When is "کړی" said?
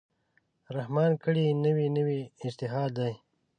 1.23-1.45